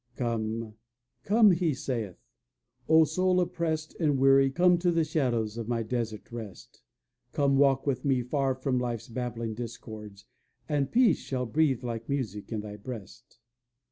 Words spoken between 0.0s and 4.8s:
"Come, come," He saith, "O soul oppressed and weary, Come